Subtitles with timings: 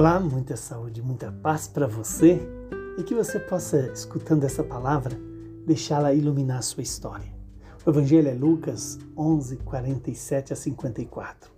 [0.00, 2.40] Olá, muita saúde, muita paz para você
[2.96, 5.14] e que você possa, escutando essa palavra,
[5.66, 7.30] deixá-la iluminar a sua história.
[7.84, 11.50] O Evangelho é Lucas 11, 47 a 54.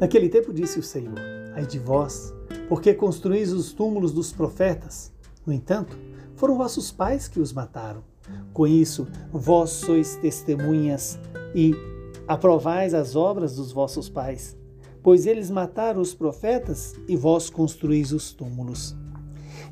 [0.00, 1.18] Naquele tempo disse o Senhor:
[1.54, 2.32] Ai de vós,
[2.70, 5.12] porque construís os túmulos dos profetas.
[5.44, 5.94] No entanto,
[6.36, 8.02] foram vossos pais que os mataram.
[8.54, 11.18] Com isso, vós sois testemunhas
[11.54, 11.74] e
[12.26, 14.56] aprovais as obras dos vossos pais
[15.04, 18.96] pois eles mataram os profetas e vós construís os túmulos.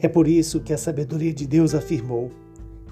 [0.00, 2.30] É por isso que a sabedoria de Deus afirmou: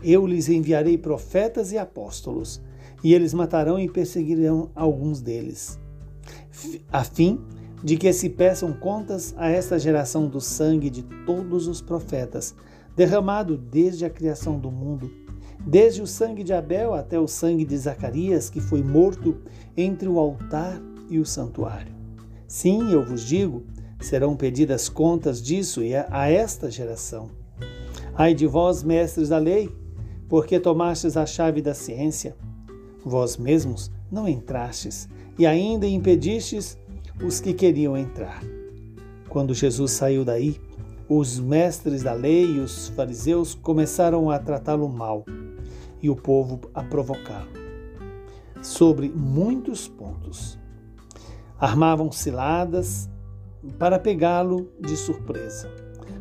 [0.03, 2.63] Eu lhes enviarei profetas e apóstolos,
[3.03, 5.79] e eles matarão e perseguirão alguns deles,
[6.93, 7.41] a fim
[7.83, 12.55] de que se peçam contas a esta geração do sangue de todos os profetas,
[12.97, 15.11] derramado desde a criação do mundo,
[15.65, 19.37] desde o sangue de Abel até o sangue de Zacarias, que foi morto
[19.77, 21.98] entre o altar e o santuário.
[22.49, 23.63] Sim, eu vos digo,
[24.01, 27.31] serão pedidas contas disso a esta geração.
[28.15, 29.71] Ai de vós, mestres da lei,
[30.31, 32.35] porque tomastes a chave da ciência.
[33.05, 35.07] Vós mesmos não entrastes,
[35.39, 36.79] e ainda impedistes
[37.23, 38.43] os que queriam entrar.
[39.29, 40.59] Quando Jesus saiu daí,
[41.07, 45.25] os mestres da lei e os fariseus começaram a tratá-lo mal
[46.01, 47.49] e o povo a provocá-lo
[48.63, 50.59] sobre muitos pontos
[51.59, 53.11] armavam ciladas
[53.79, 55.69] para pegá-lo de surpresa,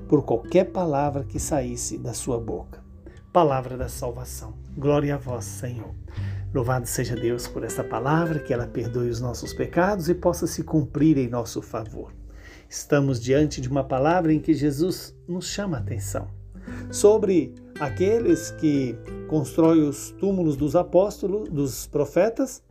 [0.08, 2.84] por qualquer palavra que saísse da sua boca.
[3.32, 4.56] Palavra da salvação.
[4.76, 5.94] Glória a vós, Senhor.
[6.54, 10.64] Louvado seja Deus por essa palavra, que ela perdoe os nossos pecados e possa se
[10.64, 12.12] cumprir em nosso favor.
[12.68, 16.28] Estamos diante de uma palavra em que Jesus nos chama a atenção
[16.92, 22.64] sobre aqueles que constroem os túmulos dos apóstolos, dos profetas,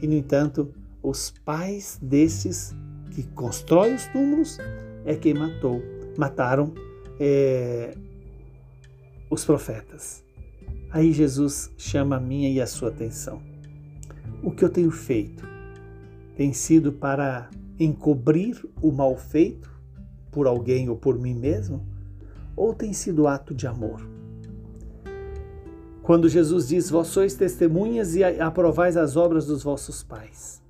[0.00, 0.72] e, no entanto,
[1.04, 2.74] os pais desses
[3.10, 4.58] que constroem os túmulos
[5.04, 5.82] é quem matou,
[6.16, 6.72] mataram
[7.20, 7.94] é,
[9.30, 10.24] os profetas.
[10.90, 13.42] Aí Jesus chama a minha e a sua atenção.
[14.42, 15.46] O que eu tenho feito
[16.36, 19.70] tem sido para encobrir o mal feito
[20.32, 21.86] por alguém ou por mim mesmo?
[22.56, 24.08] Ou tem sido ato de amor?
[26.02, 30.63] Quando Jesus diz: Vós sois testemunhas e aprovais as obras dos vossos pais.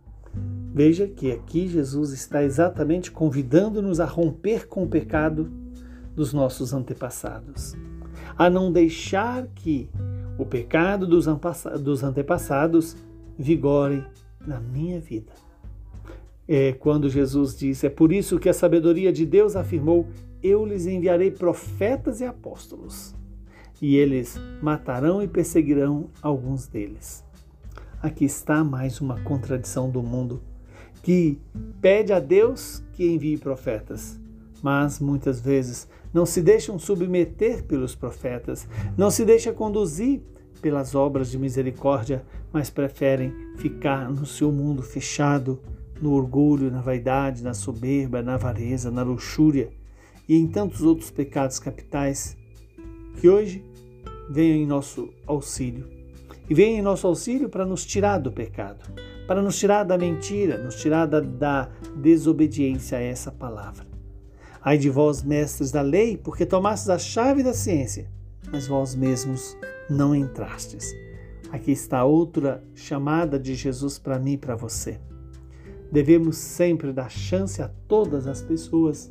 [0.75, 5.49] Veja que aqui Jesus está exatamente convidando-nos a romper com o pecado
[6.17, 7.77] dos nossos antepassados,
[8.37, 9.89] a não deixar que
[10.37, 12.97] o pecado dos antepassados
[13.39, 14.05] vigore
[14.45, 15.31] na minha vida.
[16.49, 20.09] É quando Jesus disse: É por isso que a sabedoria de Deus afirmou:
[20.43, 23.15] Eu lhes enviarei profetas e apóstolos,
[23.81, 27.25] e eles matarão e perseguirão alguns deles.
[28.03, 30.43] Aqui está mais uma contradição do mundo
[31.05, 31.39] que
[31.83, 34.19] pede a Deus que envie profetas,
[34.63, 38.67] mas muitas vezes não se deixam submeter pelos profetas,
[38.97, 40.23] não se deixa conduzir
[40.63, 45.61] pelas obras de misericórdia, mas preferem ficar no seu mundo fechado,
[46.01, 49.69] no orgulho, na vaidade, na soberba, na avareza, na luxúria
[50.27, 52.35] e em tantos outros pecados capitais
[53.21, 53.63] que hoje
[54.31, 55.87] venham em nosso auxílio.
[56.49, 58.91] E venham em nosso auxílio para nos tirar do pecado,
[59.27, 63.87] para nos tirar da mentira, nos tirar da, da desobediência a essa palavra.
[64.61, 68.11] Ai de vós, mestres da lei, porque tomastes a chave da ciência,
[68.51, 69.57] mas vós mesmos
[69.89, 70.95] não entrastes.
[71.51, 74.99] Aqui está outra chamada de Jesus para mim e para você.
[75.93, 79.11] Devemos sempre dar chance a todas as pessoas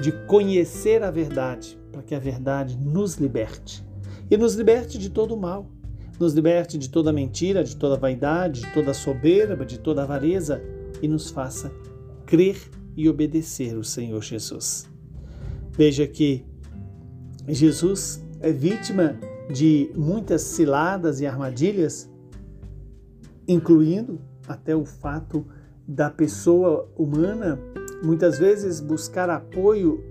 [0.00, 3.84] de conhecer a verdade, para que a verdade nos liberte
[4.30, 5.66] e nos liberte de todo o mal
[6.18, 10.62] nos liberte de toda mentira, de toda vaidade, de toda soberba, de toda avareza
[11.02, 11.72] e nos faça
[12.26, 12.56] crer
[12.96, 14.88] e obedecer o Senhor Jesus.
[15.72, 16.44] Veja que
[17.48, 19.18] Jesus é vítima
[19.52, 22.10] de muitas ciladas e armadilhas,
[23.46, 25.44] incluindo até o fato
[25.86, 27.58] da pessoa humana
[28.02, 30.02] muitas vezes buscar apoio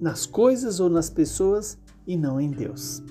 [0.00, 3.02] nas coisas ou nas pessoas e não em Deus.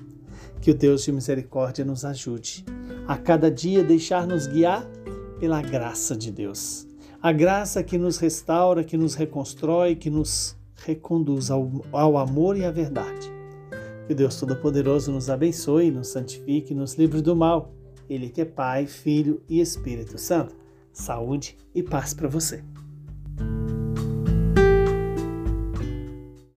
[0.62, 2.65] Que o Deus de misericórdia nos ajude
[3.07, 4.86] a cada dia deixar-nos guiar
[5.39, 6.88] pela graça de Deus.
[7.21, 12.65] A graça que nos restaura, que nos reconstrói, que nos reconduz ao, ao amor e
[12.65, 13.31] à verdade.
[14.07, 17.74] Que Deus Todo-Poderoso nos abençoe, nos santifique, nos livre do mal.
[18.09, 20.56] Ele que é Pai, Filho e Espírito Santo.
[20.94, 22.63] Saúde e paz para você.